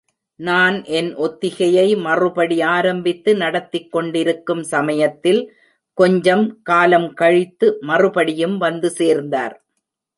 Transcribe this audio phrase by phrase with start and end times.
[0.39, 5.41] நான் என் ஒத்திகையை மறுபடி ஆரம்பித்து நடத்திக் கொண்டிருக்கும் சமயத்தில்
[5.97, 9.55] கொஞ்சம் காலம் கழித்து மறுபடியும் வந்து சேர்ந்தார்!